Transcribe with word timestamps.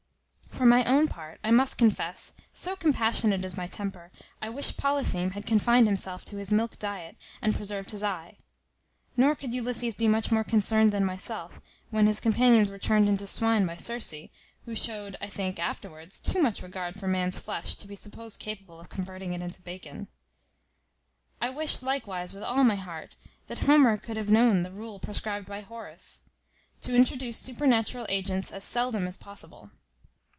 For 0.51 0.65
my 0.67 0.85
own 0.85 1.07
part, 1.07 1.39
I 1.43 1.49
must 1.49 1.79
confess, 1.79 2.33
so 2.53 2.75
compassionate 2.75 3.43
is 3.43 3.57
my 3.57 3.65
temper, 3.65 4.11
I 4.43 4.49
wish 4.49 4.77
Polypheme 4.77 5.31
had 5.31 5.47
confined 5.47 5.87
himself 5.87 6.23
to 6.25 6.37
his 6.37 6.51
milk 6.51 6.77
diet, 6.77 7.15
and 7.41 7.55
preserved 7.55 7.89
his 7.89 8.03
eye; 8.03 8.37
nor 9.17 9.33
could 9.33 9.55
Ulysses 9.55 9.95
be 9.95 10.07
much 10.07 10.31
more 10.31 10.43
concerned 10.43 10.91
than 10.91 11.03
myself, 11.03 11.59
when 11.89 12.05
his 12.05 12.19
companions 12.19 12.69
were 12.69 12.77
turned 12.77 13.09
into 13.09 13.25
swine 13.25 13.65
by 13.65 13.75
Circe, 13.75 14.13
who 14.65 14.75
showed, 14.75 15.15
I 15.19 15.27
think, 15.29 15.57
afterwards, 15.57 16.19
too 16.19 16.39
much 16.39 16.61
regard 16.61 16.99
for 16.99 17.07
man's 17.07 17.39
flesh 17.39 17.73
to 17.77 17.87
be 17.87 17.95
supposed 17.95 18.39
capable 18.39 18.79
of 18.79 18.89
converting 18.89 19.33
it 19.33 19.41
into 19.41 19.63
bacon. 19.63 20.09
I 21.41 21.49
wish, 21.49 21.81
likewise, 21.81 22.33
with 22.35 22.43
all 22.43 22.63
my 22.63 22.75
heart, 22.75 23.15
that 23.47 23.59
Homer 23.59 23.97
could 23.97 24.17
have 24.17 24.29
known 24.29 24.61
the 24.61 24.71
rule 24.71 24.99
prescribed 24.99 25.47
by 25.47 25.61
Horace, 25.61 26.19
to 26.81 26.93
introduce 26.95 27.39
supernatural 27.39 28.05
agents 28.09 28.51
as 28.51 28.63
seldom 28.63 29.07
as 29.07 29.17
possible. 29.17 29.71